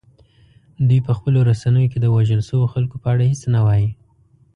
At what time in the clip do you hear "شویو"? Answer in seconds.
2.47-2.71